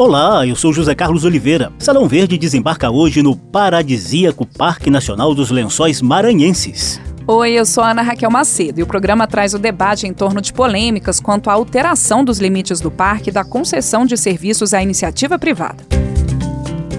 Olá, 0.00 0.46
eu 0.46 0.54
sou 0.54 0.72
José 0.72 0.94
Carlos 0.94 1.24
Oliveira. 1.24 1.72
Salão 1.76 2.06
Verde 2.06 2.38
desembarca 2.38 2.88
hoje 2.88 3.20
no 3.20 3.34
paradisíaco 3.34 4.46
Parque 4.46 4.90
Nacional 4.90 5.34
dos 5.34 5.50
Lençóis 5.50 6.00
Maranhenses. 6.00 7.00
Oi, 7.26 7.50
eu 7.50 7.66
sou 7.66 7.82
Ana 7.82 8.00
Raquel 8.00 8.30
Macedo 8.30 8.78
e 8.78 8.84
o 8.84 8.86
programa 8.86 9.26
traz 9.26 9.54
o 9.54 9.58
debate 9.58 10.06
em 10.06 10.12
torno 10.12 10.40
de 10.40 10.52
polêmicas 10.52 11.18
quanto 11.18 11.50
à 11.50 11.54
alteração 11.54 12.24
dos 12.24 12.38
limites 12.38 12.80
do 12.80 12.92
parque 12.92 13.30
e 13.30 13.32
da 13.32 13.42
concessão 13.42 14.06
de 14.06 14.16
serviços 14.16 14.72
à 14.72 14.80
iniciativa 14.80 15.36
privada. 15.36 15.84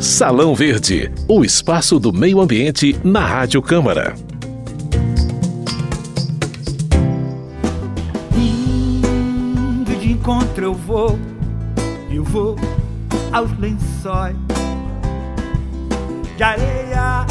Salão 0.01 0.53
Verde, 0.53 1.09
o 1.25 1.45
espaço 1.45 2.01
do 2.01 2.11
meio 2.11 2.41
ambiente 2.41 2.99
na 3.01 3.25
Rádio 3.25 3.61
Câmara. 3.61 4.13
Indo 8.35 9.95
de 9.95 10.11
encontro 10.11 10.65
eu 10.65 10.73
vou, 10.73 11.17
eu 12.11 12.25
vou 12.25 12.57
aos 13.31 13.57
lençóis 13.59 14.35
de 16.35 16.43
areia. 16.43 17.25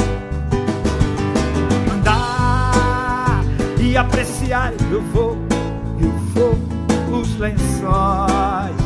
Andar 1.92 3.44
e 3.80 3.96
apreciar, 3.96 4.72
eu 4.90 5.02
vou, 5.02 5.36
eu 6.00 6.10
vou 6.34 7.20
os 7.20 7.36
lençóis 7.38 8.76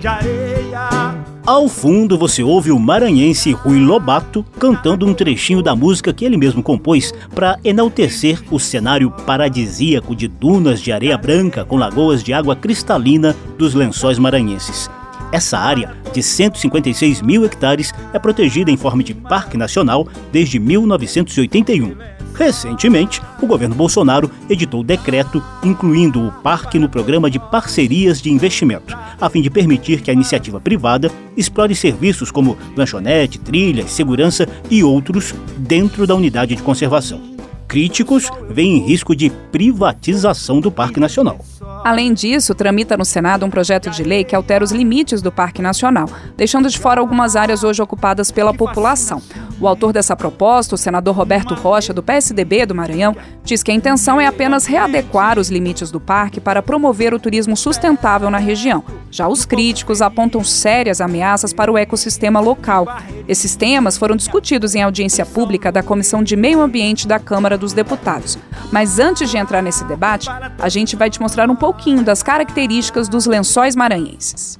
de 0.00 0.06
areia. 0.06 1.16
Ao 1.46 1.68
fundo 1.68 2.18
você 2.18 2.42
ouve 2.42 2.72
o 2.72 2.78
maranhense 2.78 3.52
Rui 3.52 3.78
Lobato 3.78 4.44
cantando 4.58 5.06
um 5.06 5.14
trechinho 5.14 5.62
da 5.62 5.76
música 5.76 6.12
que 6.12 6.24
ele 6.24 6.36
mesmo 6.36 6.60
compôs 6.60 7.14
para 7.32 7.56
enaltecer 7.62 8.42
o 8.50 8.58
cenário 8.58 9.12
paradisíaco 9.12 10.16
de 10.16 10.26
dunas 10.26 10.80
de 10.80 10.90
areia 10.90 11.16
branca 11.16 11.64
com 11.64 11.76
lagoas 11.76 12.24
de 12.24 12.32
água 12.32 12.56
cristalina 12.56 13.36
dos 13.56 13.74
lençóis 13.74 14.18
maranhenses. 14.18 14.90
Essa 15.32 15.58
área, 15.58 15.94
de 16.12 16.22
156 16.22 17.20
mil 17.22 17.44
hectares, 17.44 17.92
é 18.12 18.18
protegida 18.18 18.70
em 18.70 18.76
forma 18.76 19.02
de 19.02 19.14
parque 19.14 19.56
nacional 19.56 20.08
desde 20.32 20.58
1981. 20.58 21.96
Recentemente, 22.34 23.22
o 23.40 23.46
governo 23.46 23.74
Bolsonaro 23.74 24.30
editou 24.48 24.84
decreto 24.84 25.42
incluindo 25.64 26.26
o 26.26 26.32
parque 26.32 26.78
no 26.78 26.88
programa 26.88 27.30
de 27.30 27.38
parcerias 27.38 28.20
de 28.20 28.30
investimento, 28.30 28.96
a 29.18 29.30
fim 29.30 29.40
de 29.40 29.50
permitir 29.50 30.02
que 30.02 30.10
a 30.10 30.14
iniciativa 30.14 30.60
privada 30.60 31.10
explore 31.34 31.74
serviços 31.74 32.30
como 32.30 32.58
lanchonete, 32.76 33.38
trilhas, 33.38 33.90
segurança 33.90 34.46
e 34.70 34.84
outros 34.84 35.34
dentro 35.56 36.06
da 36.06 36.14
unidade 36.14 36.54
de 36.54 36.62
conservação. 36.62 37.35
Críticos 37.68 38.30
veem 38.48 38.78
risco 38.78 39.14
de 39.14 39.28
privatização 39.28 40.60
do 40.60 40.70
Parque 40.70 41.00
Nacional. 41.00 41.38
Além 41.84 42.12
disso, 42.14 42.54
tramita 42.54 42.96
no 42.96 43.04
Senado 43.04 43.44
um 43.44 43.50
projeto 43.50 43.90
de 43.90 44.02
lei 44.02 44.24
que 44.24 44.34
altera 44.34 44.64
os 44.64 44.72
limites 44.72 45.20
do 45.20 45.32
Parque 45.32 45.62
Nacional, 45.62 46.08
deixando 46.36 46.68
de 46.68 46.78
fora 46.78 47.00
algumas 47.00 47.36
áreas 47.36 47.64
hoje 47.64 47.82
ocupadas 47.82 48.30
pela 48.30 48.54
população. 48.54 49.20
O 49.60 49.66
autor 49.66 49.92
dessa 49.92 50.14
proposta, 50.14 50.74
o 50.74 50.78
senador 50.78 51.14
Roberto 51.14 51.54
Rocha, 51.54 51.94
do 51.94 52.02
PSDB 52.02 52.66
do 52.66 52.74
Maranhão, 52.74 53.16
diz 53.42 53.62
que 53.62 53.70
a 53.70 53.74
intenção 53.74 54.20
é 54.20 54.26
apenas 54.26 54.66
readequar 54.66 55.38
os 55.38 55.48
limites 55.48 55.90
do 55.90 55.98
parque 55.98 56.40
para 56.40 56.62
promover 56.62 57.14
o 57.14 57.18
turismo 57.18 57.56
sustentável 57.56 58.30
na 58.30 58.38
região. 58.38 58.84
Já 59.10 59.28
os 59.28 59.46
críticos 59.46 60.02
apontam 60.02 60.44
sérias 60.44 61.00
ameaças 61.00 61.52
para 61.52 61.72
o 61.72 61.78
ecossistema 61.78 62.38
local. 62.38 62.86
Esses 63.26 63.56
temas 63.56 63.96
foram 63.96 64.14
discutidos 64.14 64.74
em 64.74 64.82
audiência 64.82 65.24
pública 65.24 65.72
da 65.72 65.82
Comissão 65.82 66.22
de 66.22 66.36
Meio 66.36 66.60
Ambiente 66.60 67.08
da 67.08 67.18
Câmara 67.18 67.55
dos 67.56 67.72
Deputados. 67.72 68.38
Mas 68.70 68.98
antes 68.98 69.30
de 69.30 69.36
entrar 69.36 69.62
nesse 69.62 69.84
debate, 69.84 70.28
a 70.58 70.68
gente 70.68 70.96
vai 70.96 71.10
te 71.10 71.20
mostrar 71.20 71.50
um 71.50 71.56
pouquinho 71.56 72.02
das 72.02 72.22
características 72.22 73.08
dos 73.08 73.26
lençóis 73.26 73.76
maranhenses. 73.76 74.58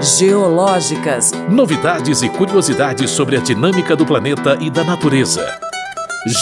Geológicas. 0.00 1.32
Novidades 1.48 2.22
e 2.22 2.28
curiosidades 2.28 3.10
sobre 3.10 3.36
a 3.36 3.40
dinâmica 3.40 3.96
do 3.96 4.04
planeta 4.04 4.58
e 4.60 4.70
da 4.70 4.84
natureza. 4.84 5.58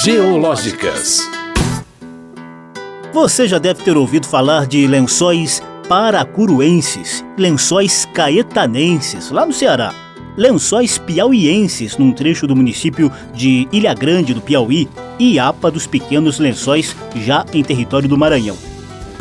Geológicas. 0.05 1.21
Você 3.13 3.47
já 3.47 3.59
deve 3.59 3.83
ter 3.85 3.97
ouvido 3.97 4.27
falar 4.27 4.67
de 4.67 4.87
lençóis 4.87 5.63
paracuruenses, 5.89 7.25
lençóis 7.37 8.09
caetanenses, 8.15 9.31
lá 9.31 9.45
no 9.45 9.53
Ceará, 9.53 9.95
lençóis 10.37 10.99
piauienses, 10.99 11.99
num 11.99 12.13
trecho 12.13 12.47
do 12.47 12.57
município 12.57 13.13
de 13.35 13.69
Ilha 13.71 13.93
Grande 13.93 14.33
do 14.33 14.41
Piauí, 14.41 14.89
Iapa 15.31 15.71
dos 15.71 15.87
Pequenos 15.87 16.39
Lençóis, 16.39 16.97
já 17.17 17.45
em 17.53 17.63
território 17.63 18.09
do 18.09 18.19
Maranhão 18.19 18.57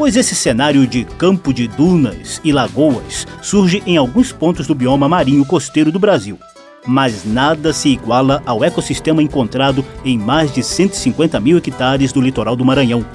pois 0.02 0.16
esse 0.16 0.34
cenário 0.34 0.88
de 0.88 1.04
campo 1.04 1.54
de 1.54 1.68
dunas 1.68 2.42
e 2.44 2.52
lagoas 2.52 3.28
surge 3.40 3.84
em 3.86 3.98
alguns 3.98 4.32
pontos 4.32 4.66
do 4.66 4.74
bioma 4.74 5.08
marinho 5.08 5.46
costeiro 5.46 5.92
do 5.92 6.00
Brasil. 6.00 6.40
Mas 6.88 7.24
nada 7.24 7.72
se 7.72 7.90
iguala 7.90 8.42
ao 8.44 8.64
ecossistema 8.64 9.22
encontrado 9.22 9.86
em 10.04 10.18
mais 10.18 10.52
de 10.52 10.64
150 10.64 11.40
mil 11.40 11.58
hectares 11.58 12.12
do 12.12 12.20
litoral 12.20 12.56
do 12.56 12.66
Maranhão. 12.66 13.06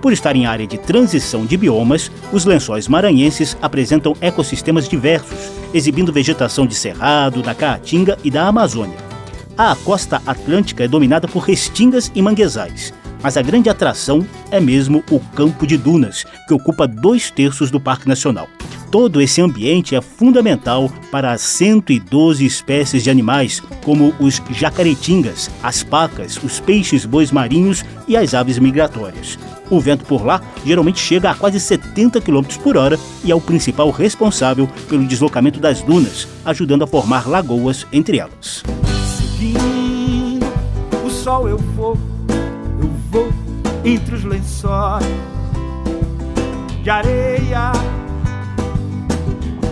Por 0.00 0.12
estar 0.12 0.36
em 0.36 0.46
área 0.46 0.68
de 0.68 0.78
transição 0.78 1.44
de 1.44 1.56
biomas, 1.56 2.12
os 2.32 2.44
lençóis 2.44 2.86
maranhenses 2.86 3.56
apresentam 3.60 4.14
ecossistemas 4.20 4.88
diversos, 4.88 5.50
exibindo 5.74 6.12
vegetação 6.12 6.64
de 6.64 6.76
cerrado, 6.76 7.42
da 7.42 7.56
caatinga 7.56 8.16
e 8.22 8.30
da 8.30 8.46
Amazônia. 8.46 9.05
A 9.58 9.74
costa 9.74 10.20
atlântica 10.26 10.84
é 10.84 10.88
dominada 10.88 11.26
por 11.26 11.40
restingas 11.40 12.12
e 12.14 12.20
manguezais, 12.20 12.92
mas 13.22 13.38
a 13.38 13.42
grande 13.42 13.70
atração 13.70 14.26
é 14.50 14.60
mesmo 14.60 15.02
o 15.10 15.18
Campo 15.18 15.66
de 15.66 15.78
Dunas, 15.78 16.26
que 16.46 16.52
ocupa 16.52 16.86
dois 16.86 17.30
terços 17.30 17.70
do 17.70 17.80
Parque 17.80 18.06
Nacional. 18.06 18.50
Todo 18.90 19.18
esse 19.18 19.40
ambiente 19.40 19.96
é 19.96 20.00
fundamental 20.02 20.92
para 21.10 21.32
as 21.32 21.40
112 21.40 22.44
espécies 22.44 23.02
de 23.02 23.08
animais, 23.08 23.62
como 23.82 24.14
os 24.20 24.42
jacaretingas, 24.50 25.50
as 25.62 25.82
pacas, 25.82 26.38
os 26.44 26.60
peixes-bois 26.60 27.32
marinhos 27.32 27.82
e 28.06 28.14
as 28.14 28.34
aves 28.34 28.58
migratórias. 28.58 29.38
O 29.70 29.80
vento 29.80 30.04
por 30.04 30.24
lá 30.24 30.42
geralmente 30.66 31.00
chega 31.00 31.30
a 31.30 31.34
quase 31.34 31.58
70 31.58 32.20
km 32.20 32.44
por 32.62 32.76
hora 32.76 32.98
e 33.24 33.32
é 33.32 33.34
o 33.34 33.40
principal 33.40 33.90
responsável 33.90 34.68
pelo 34.86 35.06
deslocamento 35.06 35.58
das 35.58 35.80
dunas, 35.80 36.28
ajudando 36.44 36.84
a 36.84 36.86
formar 36.86 37.26
lagoas 37.26 37.86
entre 37.90 38.18
elas. 38.18 38.62
Sol 41.26 41.48
eu 41.48 41.58
vou 41.58 41.98
vou 43.10 43.28
entre 43.84 44.14
os 44.14 44.22
lençóis 44.22 45.04
de 46.84 46.88
areia, 46.88 47.72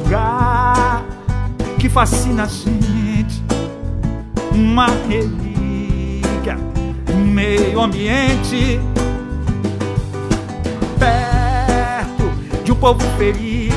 lugar 0.02 1.04
que 1.78 1.88
fascina 1.88 2.42
a 2.42 2.46
gente, 2.46 3.40
uma 4.52 4.88
relíquia 5.08 6.56
do 7.06 7.18
meio 7.18 7.80
ambiente, 7.80 8.80
perto 10.98 12.64
de 12.64 12.72
um 12.72 12.74
povo 12.74 13.00
feliz, 13.16 13.72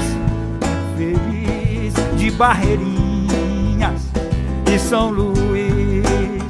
feliz 0.97 1.93
de 2.17 2.31
Barreirinhas 2.31 4.01
e 4.65 4.79
São 4.79 5.11
Luís. 5.11 5.66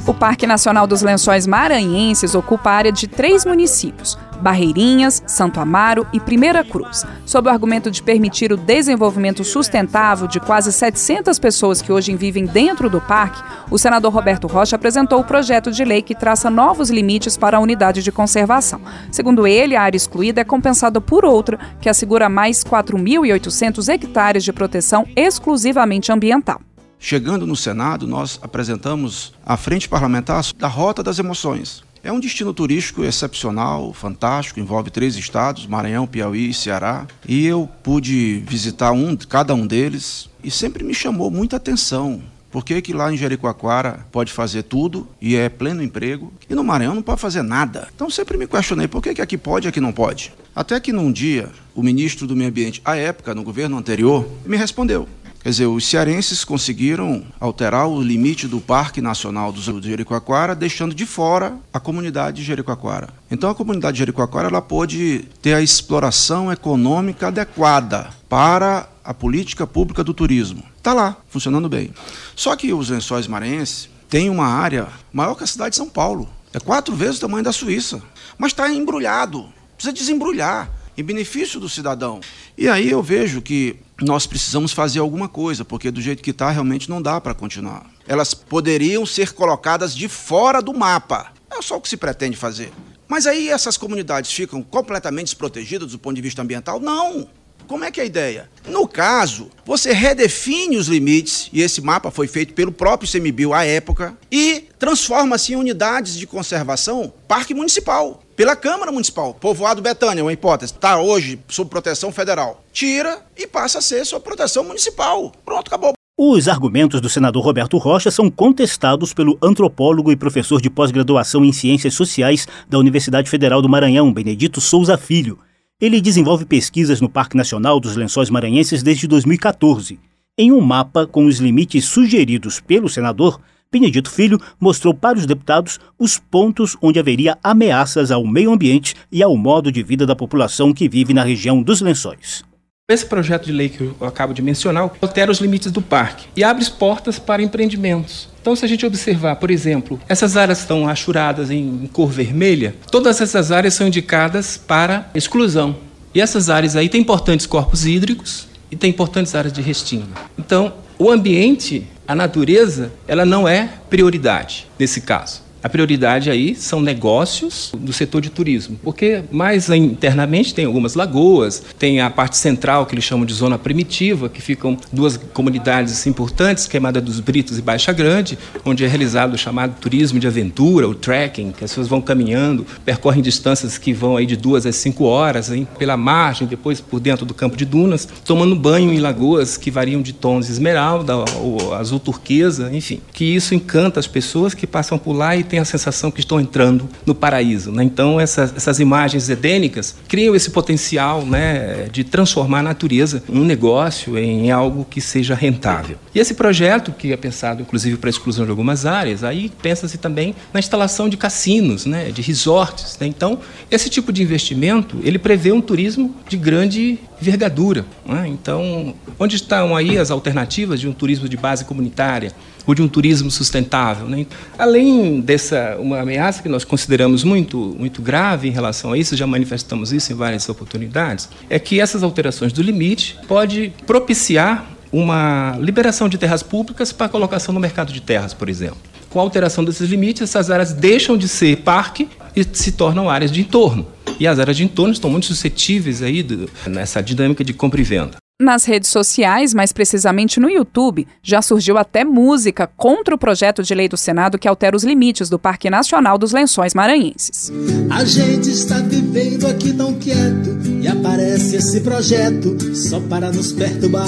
O 0.08 0.14
Parque 0.14 0.46
Nacional 0.46 0.86
dos 0.86 1.02
Lençóis 1.02 1.46
Maranhenses 1.46 2.34
ocupa 2.34 2.70
a 2.70 2.72
área 2.72 2.90
de 2.90 3.06
três 3.06 3.44
municípios, 3.44 4.18
Barreirinhas, 4.40 5.22
Santo 5.26 5.60
Amaro 5.60 6.06
e 6.14 6.18
Primeira 6.18 6.64
Cruz. 6.64 7.04
Sob 7.26 7.46
o 7.46 7.52
argumento 7.52 7.90
de 7.90 8.02
permitir 8.02 8.50
o 8.50 8.56
desenvolvimento 8.56 9.44
sustentável 9.44 10.26
de 10.26 10.40
quase 10.40 10.72
700 10.72 11.38
pessoas 11.38 11.82
que 11.82 11.92
hoje 11.92 12.16
vivem 12.16 12.46
dentro 12.46 12.88
do 12.88 13.02
parque, 13.02 13.42
o 13.70 13.76
senador 13.76 14.10
Roberto 14.10 14.46
Rocha 14.46 14.76
apresentou 14.76 15.20
o 15.20 15.24
projeto 15.24 15.70
de 15.70 15.84
lei 15.84 16.00
que 16.00 16.14
traça 16.14 16.48
novos 16.48 16.88
limites 16.88 17.36
para 17.36 17.58
a 17.58 17.60
unidade 17.60 18.02
de 18.02 18.10
conservação. 18.10 18.80
Segundo 19.12 19.46
ele, 19.46 19.76
a 19.76 19.82
área 19.82 19.98
excluída 19.98 20.40
é 20.40 20.44
compensada 20.44 21.02
por 21.02 21.26
outra, 21.26 21.58
que 21.82 21.88
assegura 21.88 22.30
mais 22.30 22.64
4.800 22.64 23.92
hectares 23.92 24.42
de 24.42 24.54
proteção 24.54 25.06
exclusivamente 25.14 26.10
ambiental. 26.10 26.62
Chegando 27.00 27.46
no 27.46 27.54
Senado, 27.54 28.06
nós 28.06 28.38
apresentamos 28.42 29.32
a 29.46 29.56
Frente 29.56 29.88
Parlamentar 29.88 30.44
da 30.56 30.66
Rota 30.66 31.02
das 31.02 31.18
Emoções. 31.18 31.82
É 32.02 32.12
um 32.12 32.20
destino 32.20 32.52
turístico 32.52 33.04
excepcional, 33.04 33.92
fantástico, 33.92 34.60
envolve 34.60 34.90
três 34.90 35.16
estados, 35.16 35.66
Maranhão, 35.66 36.06
Piauí 36.06 36.50
e 36.50 36.54
Ceará. 36.54 37.06
E 37.26 37.46
eu 37.46 37.68
pude 37.82 38.42
visitar 38.46 38.92
um, 38.92 39.16
cada 39.16 39.54
um 39.54 39.66
deles 39.66 40.28
e 40.42 40.50
sempre 40.50 40.84
me 40.84 40.94
chamou 40.94 41.30
muita 41.30 41.56
atenção. 41.56 42.22
Por 42.50 42.64
que, 42.64 42.80
que 42.80 42.94
lá 42.94 43.12
em 43.12 43.16
Jericoacoara 43.16 44.06
pode 44.10 44.32
fazer 44.32 44.62
tudo 44.62 45.06
e 45.20 45.36
é 45.36 45.48
pleno 45.48 45.82
emprego 45.82 46.32
e 46.48 46.54
no 46.54 46.64
Maranhão 46.64 46.94
não 46.94 47.02
pode 47.02 47.20
fazer 47.20 47.42
nada? 47.42 47.88
Então 47.94 48.08
sempre 48.08 48.38
me 48.38 48.46
questionei 48.46 48.88
por 48.88 49.02
que, 49.02 49.14
que 49.14 49.20
aqui 49.20 49.36
pode 49.36 49.66
e 49.66 49.68
aqui 49.68 49.80
não 49.80 49.92
pode. 49.92 50.32
Até 50.56 50.80
que 50.80 50.92
num 50.92 51.12
dia 51.12 51.50
o 51.74 51.82
ministro 51.82 52.26
do 52.26 52.34
Meio 52.34 52.48
Ambiente, 52.48 52.80
à 52.84 52.96
época, 52.96 53.34
no 53.34 53.44
governo 53.44 53.76
anterior, 53.76 54.28
me 54.44 54.56
respondeu. 54.56 55.06
Quer 55.48 55.52
dizer, 55.52 55.66
os 55.66 55.86
cearenses 55.86 56.44
conseguiram 56.44 57.24
alterar 57.40 57.88
o 57.88 58.02
limite 58.02 58.46
do 58.46 58.60
Parque 58.60 59.00
Nacional 59.00 59.50
do 59.50 59.62
Jericoacoara, 59.80 60.54
deixando 60.54 60.94
de 60.94 61.06
fora 61.06 61.56
a 61.72 61.80
comunidade 61.80 62.36
de 62.36 62.42
Jericoacoara. 62.42 63.08
Então 63.30 63.48
a 63.48 63.54
comunidade 63.54 63.94
de 63.94 64.00
Jericoacoara 64.00 64.48
ela 64.48 64.60
pôde 64.60 65.24
ter 65.40 65.54
a 65.54 65.62
exploração 65.62 66.52
econômica 66.52 67.28
adequada 67.28 68.10
para 68.28 68.90
a 69.02 69.14
política 69.14 69.66
pública 69.66 70.04
do 70.04 70.12
turismo. 70.12 70.62
Está 70.76 70.92
lá, 70.92 71.16
funcionando 71.30 71.66
bem. 71.66 71.94
Só 72.36 72.54
que 72.54 72.74
os 72.74 72.90
lençóis 72.90 73.26
maranhenses 73.26 73.88
têm 74.06 74.28
uma 74.28 74.48
área 74.48 74.88
maior 75.10 75.34
que 75.34 75.44
a 75.44 75.46
cidade 75.46 75.70
de 75.70 75.76
São 75.76 75.88
Paulo. 75.88 76.28
É 76.52 76.60
quatro 76.60 76.94
vezes 76.94 77.16
o 77.16 77.20
tamanho 77.22 77.44
da 77.44 77.54
Suíça. 77.54 78.02
Mas 78.36 78.52
está 78.52 78.70
embrulhado. 78.70 79.46
Precisa 79.78 79.94
desembrulhar 79.94 80.70
em 80.98 81.04
benefício 81.04 81.60
do 81.60 81.68
cidadão. 81.68 82.18
E 82.56 82.68
aí 82.68 82.90
eu 82.90 83.00
vejo 83.00 83.40
que 83.40 83.76
nós 84.02 84.26
precisamos 84.26 84.72
fazer 84.72 84.98
alguma 84.98 85.28
coisa, 85.28 85.64
porque 85.64 85.92
do 85.92 86.02
jeito 86.02 86.22
que 86.22 86.32
está, 86.32 86.50
realmente 86.50 86.90
não 86.90 87.00
dá 87.00 87.20
para 87.20 87.34
continuar. 87.34 87.88
Elas 88.06 88.34
poderiam 88.34 89.06
ser 89.06 89.32
colocadas 89.32 89.94
de 89.94 90.08
fora 90.08 90.60
do 90.60 90.74
mapa. 90.74 91.32
É 91.56 91.62
só 91.62 91.76
o 91.76 91.80
que 91.80 91.88
se 91.88 91.96
pretende 91.96 92.36
fazer. 92.36 92.72
Mas 93.06 93.28
aí 93.28 93.48
essas 93.48 93.76
comunidades 93.76 94.32
ficam 94.32 94.60
completamente 94.60 95.26
desprotegidas 95.26 95.92
do 95.92 96.00
ponto 96.00 96.16
de 96.16 96.22
vista 96.22 96.42
ambiental? 96.42 96.80
Não. 96.80 97.28
Como 97.68 97.84
é 97.84 97.92
que 97.92 98.00
é 98.00 98.02
a 98.02 98.06
ideia? 98.06 98.50
No 98.66 98.88
caso, 98.88 99.50
você 99.64 99.92
redefine 99.92 100.76
os 100.76 100.88
limites, 100.88 101.48
e 101.52 101.60
esse 101.60 101.80
mapa 101.80 102.10
foi 102.10 102.26
feito 102.26 102.54
pelo 102.54 102.72
próprio 102.72 103.10
CMBio 103.10 103.54
à 103.54 103.64
época, 103.64 104.16
e 104.32 104.68
transforma-se 104.78 105.52
em 105.52 105.56
unidades 105.56 106.16
de 106.16 106.26
conservação 106.26 107.12
parque 107.28 107.54
municipal 107.54 108.22
pela 108.38 108.54
Câmara 108.54 108.92
Municipal. 108.92 109.34
Povoado 109.34 109.82
Betânia, 109.82 110.22
uma 110.22 110.32
hipótese, 110.32 110.72
está 110.72 111.00
hoje 111.00 111.40
sob 111.48 111.68
proteção 111.68 112.12
federal. 112.12 112.62
Tira 112.72 113.18
e 113.36 113.48
passa 113.48 113.80
a 113.80 113.82
ser 113.82 114.04
sob 114.04 114.24
proteção 114.24 114.62
municipal. 114.62 115.32
Pronto, 115.44 115.66
acabou. 115.66 115.94
Os 116.16 116.46
argumentos 116.46 117.00
do 117.00 117.08
senador 117.08 117.42
Roberto 117.42 117.76
Rocha 117.78 118.12
são 118.12 118.30
contestados 118.30 119.12
pelo 119.12 119.36
antropólogo 119.42 120.12
e 120.12 120.16
professor 120.16 120.60
de 120.60 120.70
pós-graduação 120.70 121.44
em 121.44 121.52
Ciências 121.52 121.94
Sociais 121.94 122.46
da 122.68 122.78
Universidade 122.78 123.28
Federal 123.28 123.60
do 123.60 123.68
Maranhão, 123.68 124.12
Benedito 124.12 124.60
Souza 124.60 124.96
Filho. 124.96 125.40
Ele 125.80 126.00
desenvolve 126.00 126.44
pesquisas 126.44 127.00
no 127.00 127.08
Parque 127.08 127.36
Nacional 127.36 127.80
dos 127.80 127.96
Lençóis 127.96 128.30
Maranhenses 128.30 128.84
desde 128.84 129.08
2014. 129.08 129.98
Em 130.38 130.52
um 130.52 130.60
mapa 130.60 131.08
com 131.08 131.26
os 131.26 131.40
limites 131.40 131.86
sugeridos 131.86 132.60
pelo 132.60 132.88
senador, 132.88 133.40
Benedito 133.70 134.10
Filho 134.10 134.40
mostrou 134.58 134.94
para 134.94 135.18
os 135.18 135.26
deputados 135.26 135.78
os 135.98 136.18
pontos 136.18 136.74
onde 136.80 136.98
haveria 136.98 137.36
ameaças 137.44 138.10
ao 138.10 138.26
meio 138.26 138.50
ambiente 138.50 138.94
e 139.12 139.22
ao 139.22 139.36
modo 139.36 139.70
de 139.70 139.82
vida 139.82 140.06
da 140.06 140.16
população 140.16 140.72
que 140.72 140.88
vive 140.88 141.12
na 141.12 141.22
região 141.22 141.62
dos 141.62 141.82
lençóis. 141.82 142.42
Esse 142.90 143.04
projeto 143.04 143.44
de 143.44 143.52
lei 143.52 143.68
que 143.68 143.82
eu 143.82 143.94
acabo 144.00 144.32
de 144.32 144.40
mencionar 144.40 144.90
altera 145.02 145.30
os 145.30 145.40
limites 145.40 145.70
do 145.70 145.82
parque 145.82 146.26
e 146.34 146.42
abre 146.42 146.64
portas 146.70 147.18
para 147.18 147.42
empreendimentos. 147.42 148.30
Então, 148.40 148.56
se 148.56 148.64
a 148.64 148.68
gente 148.68 148.86
observar, 148.86 149.36
por 149.36 149.50
exemplo, 149.50 150.00
essas 150.08 150.38
áreas 150.38 150.60
estão 150.60 150.88
achuradas 150.88 151.50
em 151.50 151.86
cor 151.92 152.08
vermelha, 152.08 152.74
todas 152.90 153.20
essas 153.20 153.52
áreas 153.52 153.74
são 153.74 153.86
indicadas 153.86 154.56
para 154.56 155.10
exclusão. 155.14 155.76
E 156.14 156.22
essas 156.22 156.48
áreas 156.48 156.74
aí 156.74 156.88
têm 156.88 157.02
importantes 157.02 157.44
corpos 157.44 157.84
hídricos 157.84 158.48
e 158.70 158.76
têm 158.76 158.88
importantes 158.88 159.34
áreas 159.34 159.52
de 159.52 159.60
restinga. 159.60 160.14
Então, 160.38 160.72
o 160.98 161.10
ambiente, 161.10 161.86
a 162.08 162.14
natureza, 162.14 162.90
ela 163.06 163.26
não 163.26 163.46
é 163.46 163.68
prioridade 163.90 164.66
nesse 164.78 165.02
caso. 165.02 165.42
A 165.62 165.68
prioridade 165.68 166.30
aí 166.30 166.54
são 166.54 166.80
negócios 166.80 167.72
do 167.76 167.92
setor 167.92 168.20
de 168.20 168.30
turismo, 168.30 168.78
porque 168.82 169.24
mais 169.30 169.68
internamente 169.68 170.54
tem 170.54 170.64
algumas 170.64 170.94
lagoas, 170.94 171.62
tem 171.78 172.00
a 172.00 172.08
parte 172.08 172.36
central 172.36 172.86
que 172.86 172.94
eles 172.94 173.04
chamam 173.04 173.26
de 173.26 173.34
zona 173.34 173.58
primitiva, 173.58 174.28
que 174.28 174.40
ficam 174.40 174.76
duas 174.92 175.16
comunidades 175.16 176.06
importantes, 176.06 176.66
Queimada 176.66 177.00
dos 177.00 177.18
Britos 177.18 177.58
e 177.58 177.62
Baixa 177.62 177.92
Grande, 177.92 178.38
onde 178.64 178.84
é 178.84 178.88
realizado 178.88 179.34
o 179.34 179.38
chamado 179.38 179.74
turismo 179.80 180.20
de 180.20 180.26
aventura, 180.26 180.88
o 180.88 180.94
trekking, 180.94 181.50
que 181.50 181.64
as 181.64 181.70
pessoas 181.70 181.88
vão 181.88 182.00
caminhando, 182.00 182.64
percorrem 182.84 183.22
distâncias 183.22 183.76
que 183.76 183.92
vão 183.92 184.16
aí 184.16 184.26
de 184.26 184.36
duas 184.36 184.64
a 184.64 184.72
cinco 184.72 185.04
horas, 185.04 185.50
hein, 185.50 185.66
pela 185.78 185.96
margem, 185.96 186.46
depois 186.46 186.80
por 186.80 187.00
dentro 187.00 187.26
do 187.26 187.34
campo 187.34 187.56
de 187.56 187.64
dunas, 187.64 188.06
tomando 188.24 188.54
banho 188.54 188.92
em 188.92 189.00
lagoas 189.00 189.56
que 189.56 189.70
variam 189.70 190.02
de 190.02 190.12
tons 190.12 190.48
esmeralda, 190.48 191.16
ou 191.16 191.74
azul 191.74 191.98
turquesa, 191.98 192.70
enfim, 192.72 193.00
que 193.12 193.24
isso 193.24 193.54
encanta 193.54 193.98
as 193.98 194.06
pessoas 194.06 194.54
que 194.54 194.66
passam 194.66 194.98
por 194.98 195.12
lá 195.12 195.36
e 195.36 195.47
têm 195.48 195.58
a 195.58 195.64
sensação 195.64 196.10
que 196.10 196.20
estão 196.20 196.40
entrando 196.40 196.88
no 197.04 197.14
paraíso. 197.14 197.72
Né? 197.72 197.82
Então, 197.82 198.20
essas, 198.20 198.54
essas 198.56 198.78
imagens 198.78 199.28
edênicas 199.28 199.96
criam 200.06 200.34
esse 200.34 200.50
potencial 200.50 201.24
né, 201.24 201.88
de 201.90 202.04
transformar 202.04 202.60
a 202.60 202.62
natureza 202.62 203.22
em 203.28 203.38
um 203.38 203.44
negócio, 203.44 204.18
em 204.18 204.50
algo 204.50 204.86
que 204.88 205.00
seja 205.00 205.34
rentável. 205.34 205.96
E 206.14 206.18
esse 206.18 206.34
projeto, 206.34 206.92
que 206.92 207.12
é 207.12 207.16
pensado 207.16 207.62
inclusive 207.62 207.96
para 207.96 208.08
a 208.08 208.12
exclusão 208.12 208.44
de 208.44 208.50
algumas 208.50 208.86
áreas, 208.86 209.24
aí 209.24 209.50
pensa-se 209.62 209.98
também 209.98 210.34
na 210.52 210.60
instalação 210.60 211.08
de 211.08 211.16
cassinos, 211.16 211.86
né, 211.86 212.10
de 212.10 212.22
resorts. 212.22 212.96
Né? 213.00 213.06
Então, 213.06 213.38
esse 213.70 213.88
tipo 213.88 214.12
de 214.12 214.22
investimento, 214.22 214.98
ele 215.02 215.18
prevê 215.18 215.52
um 215.52 215.60
turismo 215.60 216.14
de 216.28 216.36
grande 216.36 216.98
envergadura. 217.20 217.84
Né? 218.06 218.28
Então, 218.28 218.94
onde 219.18 219.36
estão 219.36 219.74
aí 219.74 219.98
as 219.98 220.10
alternativas 220.10 220.80
de 220.80 220.88
um 220.88 220.92
turismo 220.92 221.28
de 221.28 221.36
base 221.36 221.64
comunitária? 221.64 222.32
Ou 222.68 222.74
de 222.74 222.82
um 222.82 222.86
turismo 222.86 223.30
sustentável. 223.30 224.06
Né? 224.06 224.26
Além 224.58 225.20
dessa 225.20 225.76
uma 225.80 226.00
ameaça 226.00 226.42
que 226.42 226.48
nós 226.50 226.64
consideramos 226.64 227.24
muito, 227.24 227.74
muito 227.78 228.02
grave 228.02 228.46
em 228.46 228.50
relação 228.50 228.92
a 228.92 228.98
isso, 228.98 229.16
já 229.16 229.26
manifestamos 229.26 229.90
isso 229.90 230.12
em 230.12 230.14
várias 230.14 230.46
oportunidades, 230.50 231.30
é 231.48 231.58
que 231.58 231.80
essas 231.80 232.02
alterações 232.02 232.52
do 232.52 232.60
limite 232.60 233.18
pode 233.26 233.72
propiciar 233.86 234.66
uma 234.92 235.56
liberação 235.58 236.08
de 236.08 236.18
terras 236.18 236.42
públicas 236.42 236.92
para 236.92 237.08
colocação 237.08 237.54
no 237.54 237.60
mercado 237.60 237.90
de 237.92 238.02
terras, 238.02 238.34
por 238.34 238.50
exemplo. 238.50 238.78
Com 239.08 239.18
a 239.18 239.22
alteração 239.22 239.64
desses 239.64 239.88
limites, 239.88 240.22
essas 240.22 240.50
áreas 240.50 240.72
deixam 240.74 241.16
de 241.16 241.26
ser 241.26 241.56
parque 241.58 242.06
e 242.36 242.44
se 242.52 242.72
tornam 242.72 243.08
áreas 243.08 243.32
de 243.32 243.40
entorno. 243.40 243.86
E 244.20 244.26
as 244.26 244.38
áreas 244.38 244.56
de 244.56 244.64
entorno 244.64 244.92
estão 244.92 245.08
muito 245.08 245.26
suscetíveis 245.26 246.02
aí 246.02 246.22
do, 246.22 246.50
nessa 246.66 247.02
dinâmica 247.02 247.42
de 247.42 247.54
compra 247.54 247.80
e 247.80 247.84
venda. 247.84 248.16
Nas 248.40 248.64
redes 248.64 248.88
sociais, 248.90 249.52
mais 249.52 249.72
precisamente 249.72 250.38
no 250.38 250.48
YouTube, 250.48 251.08
já 251.20 251.42
surgiu 251.42 251.76
até 251.76 252.04
música 252.04 252.70
contra 252.76 253.12
o 253.12 253.18
projeto 253.18 253.64
de 253.64 253.74
lei 253.74 253.88
do 253.88 253.96
Senado 253.96 254.38
que 254.38 254.46
altera 254.46 254.76
os 254.76 254.84
limites 254.84 255.28
do 255.28 255.40
Parque 255.40 255.68
Nacional 255.68 256.16
dos 256.16 256.30
Lençóis 256.30 256.72
Maranhenses. 256.72 257.50
A 257.90 258.04
gente 258.04 258.48
está 258.48 258.78
vivendo 258.78 259.44
aqui 259.44 259.72
tão 259.72 259.92
quieto 259.94 260.56
e 260.80 260.86
aparece 260.86 261.56
esse 261.56 261.80
projeto 261.80 262.76
só 262.76 263.00
para 263.00 263.32
nos 263.32 263.50
perturbar. 263.50 264.06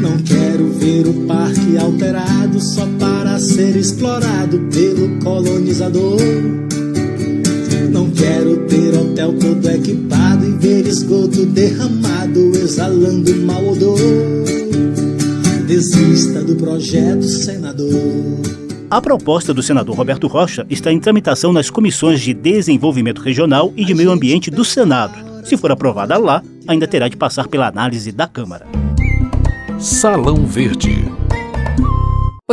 Não 0.00 0.18
quero 0.18 0.72
ver 0.74 1.08
o 1.08 1.26
parque 1.26 1.76
alterado 1.76 2.60
só 2.60 2.86
para 2.96 3.40
ser 3.40 3.74
explorado 3.74 4.68
pelo 4.70 5.18
colonizador. 5.18 6.61
Quero 8.22 8.56
ter 8.68 8.96
hotel 8.96 9.36
todo 9.36 9.68
equipado 9.68 10.46
e 10.46 10.52
ver 10.52 10.86
esgoto 10.86 11.44
derramado, 11.44 12.52
exalando 12.54 13.34
mau 13.38 13.72
odor. 13.72 13.98
Desista 15.66 16.40
do 16.44 16.54
projeto, 16.54 17.24
senador. 17.24 17.90
A 18.88 19.00
proposta 19.00 19.52
do 19.52 19.60
senador 19.60 19.96
Roberto 19.96 20.28
Rocha 20.28 20.64
está 20.70 20.92
em 20.92 21.00
tramitação 21.00 21.52
nas 21.52 21.68
comissões 21.68 22.20
de 22.20 22.32
Desenvolvimento 22.32 23.20
Regional 23.20 23.72
e 23.76 23.84
de 23.84 23.92
Meio 23.92 24.12
Ambiente 24.12 24.52
do 24.52 24.64
Senado. 24.64 25.44
Se 25.44 25.56
for 25.56 25.72
aprovada 25.72 26.16
lá, 26.16 26.44
ainda 26.68 26.86
terá 26.86 27.08
de 27.08 27.16
passar 27.16 27.48
pela 27.48 27.66
análise 27.66 28.12
da 28.12 28.28
Câmara. 28.28 28.66
Salão 29.80 30.46
Verde. 30.46 31.10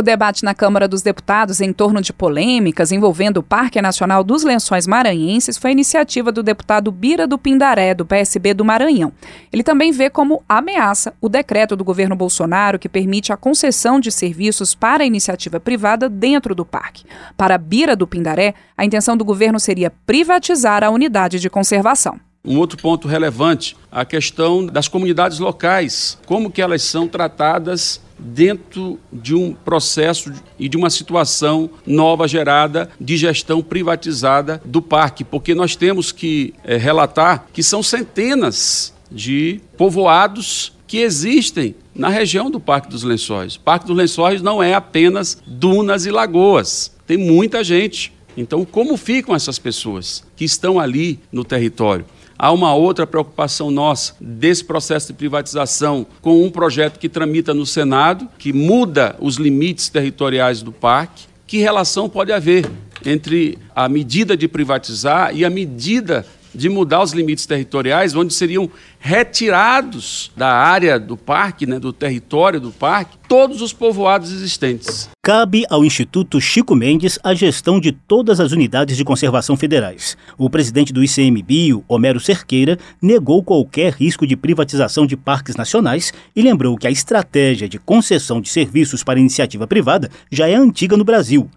O 0.00 0.02
debate 0.02 0.46
na 0.46 0.54
Câmara 0.54 0.88
dos 0.88 1.02
Deputados 1.02 1.60
em 1.60 1.74
torno 1.74 2.00
de 2.00 2.10
polêmicas 2.10 2.90
envolvendo 2.90 3.36
o 3.36 3.42
Parque 3.42 3.82
Nacional 3.82 4.24
dos 4.24 4.42
Lençóis 4.42 4.86
Maranhenses 4.86 5.58
foi 5.58 5.72
iniciativa 5.72 6.32
do 6.32 6.42
deputado 6.42 6.90
Bira 6.90 7.26
do 7.26 7.36
Pindaré, 7.36 7.92
do 7.92 8.06
PSB 8.06 8.54
do 8.54 8.64
Maranhão. 8.64 9.12
Ele 9.52 9.62
também 9.62 9.92
vê 9.92 10.08
como 10.08 10.42
ameaça 10.48 11.12
o 11.20 11.28
decreto 11.28 11.76
do 11.76 11.84
governo 11.84 12.16
Bolsonaro 12.16 12.78
que 12.78 12.88
permite 12.88 13.30
a 13.30 13.36
concessão 13.36 14.00
de 14.00 14.10
serviços 14.10 14.74
para 14.74 15.04
iniciativa 15.04 15.60
privada 15.60 16.08
dentro 16.08 16.54
do 16.54 16.64
parque. 16.64 17.04
Para 17.36 17.58
Bira 17.58 17.94
do 17.94 18.06
Pindaré, 18.06 18.54
a 18.78 18.86
intenção 18.86 19.18
do 19.18 19.24
governo 19.24 19.60
seria 19.60 19.92
privatizar 20.06 20.82
a 20.82 20.88
unidade 20.88 21.38
de 21.38 21.50
conservação. 21.50 22.18
Um 22.42 22.56
outro 22.56 22.78
ponto 22.78 23.06
relevante, 23.06 23.76
a 23.92 24.02
questão 24.02 24.64
das 24.64 24.88
comunidades 24.88 25.38
locais, 25.38 26.16
como 26.24 26.50
que 26.50 26.62
elas 26.62 26.82
são 26.82 27.06
tratadas 27.06 28.00
dentro 28.20 28.98
de 29.12 29.34
um 29.34 29.52
processo 29.52 30.32
e 30.58 30.68
de 30.68 30.76
uma 30.76 30.90
situação 30.90 31.70
nova 31.86 32.28
gerada 32.28 32.90
de 33.00 33.16
gestão 33.16 33.62
privatizada 33.62 34.60
do 34.64 34.82
parque, 34.82 35.24
porque 35.24 35.54
nós 35.54 35.74
temos 35.74 36.12
que 36.12 36.54
é, 36.64 36.76
relatar 36.76 37.46
que 37.52 37.62
são 37.62 37.82
centenas 37.82 38.94
de 39.10 39.60
povoados 39.76 40.72
que 40.86 40.98
existem 40.98 41.74
na 41.94 42.08
região 42.08 42.50
do 42.50 42.60
Parque 42.60 42.88
dos 42.88 43.02
Lençóis. 43.02 43.56
O 43.56 43.60
Parque 43.60 43.86
dos 43.86 43.96
Lençóis 43.96 44.42
não 44.42 44.62
é 44.62 44.74
apenas 44.74 45.38
dunas 45.46 46.06
e 46.06 46.10
lagoas, 46.10 46.92
tem 47.06 47.16
muita 47.16 47.64
gente. 47.64 48.12
Então, 48.36 48.64
como 48.64 48.96
ficam 48.96 49.34
essas 49.34 49.58
pessoas 49.58 50.24
que 50.36 50.44
estão 50.44 50.78
ali 50.78 51.18
no 51.32 51.44
território? 51.44 52.06
Há 52.42 52.50
uma 52.52 52.74
outra 52.74 53.06
preocupação 53.06 53.70
nossa 53.70 54.14
desse 54.18 54.64
processo 54.64 55.08
de 55.08 55.12
privatização 55.12 56.06
com 56.22 56.42
um 56.42 56.50
projeto 56.50 56.98
que 56.98 57.06
tramita 57.06 57.52
no 57.52 57.66
Senado, 57.66 58.26
que 58.38 58.50
muda 58.50 59.14
os 59.20 59.36
limites 59.36 59.90
territoriais 59.90 60.62
do 60.62 60.72
parque. 60.72 61.24
Que 61.46 61.58
relação 61.58 62.08
pode 62.08 62.32
haver 62.32 62.64
entre 63.04 63.58
a 63.76 63.90
medida 63.90 64.38
de 64.38 64.48
privatizar 64.48 65.36
e 65.36 65.44
a 65.44 65.50
medida 65.50 66.24
de 66.54 66.68
mudar 66.68 67.02
os 67.02 67.12
limites 67.12 67.46
territoriais, 67.46 68.14
onde 68.14 68.32
seriam 68.32 68.70
retirados 68.98 70.30
da 70.36 70.48
área 70.52 70.98
do 70.98 71.16
parque, 71.16 71.66
né, 71.66 71.78
do 71.78 71.92
território 71.92 72.60
do 72.60 72.70
parque, 72.70 73.16
todos 73.28 73.62
os 73.62 73.72
povoados 73.72 74.32
existentes. 74.32 75.08
Cabe 75.22 75.64
ao 75.70 75.84
Instituto 75.84 76.40
Chico 76.40 76.74
Mendes 76.74 77.18
a 77.22 77.34
gestão 77.34 77.78
de 77.78 77.92
todas 77.92 78.40
as 78.40 78.52
unidades 78.52 78.96
de 78.96 79.04
conservação 79.04 79.56
federais. 79.56 80.16
O 80.36 80.50
presidente 80.50 80.92
do 80.92 81.04
ICMBio, 81.04 81.84
Homero 81.86 82.18
Cerqueira, 82.18 82.78
negou 83.00 83.42
qualquer 83.42 83.92
risco 83.92 84.26
de 84.26 84.36
privatização 84.36 85.06
de 85.06 85.16
parques 85.16 85.56
nacionais 85.56 86.12
e 86.34 86.42
lembrou 86.42 86.76
que 86.76 86.86
a 86.86 86.90
estratégia 86.90 87.68
de 87.68 87.78
concessão 87.78 88.40
de 88.40 88.48
serviços 88.48 89.04
para 89.04 89.20
iniciativa 89.20 89.66
privada 89.66 90.10
já 90.30 90.48
é 90.48 90.54
antiga 90.54 90.96
no 90.96 91.04
Brasil 91.04 91.48